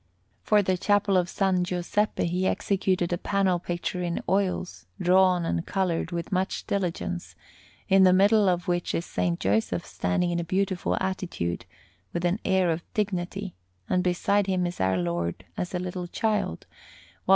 [0.41, 1.59] For the Chapel of S.
[1.61, 7.35] Giuseppe he executed a panel picture in oils, drawn and coloured with much diligence,
[7.87, 9.37] in the middle of which is S.
[9.37, 11.67] Joseph standing in a beautiful attitude,
[12.13, 13.53] with an air of dignity,
[13.87, 16.65] and beside him is Our Lord as a little Child,
[17.25, 17.29] while S.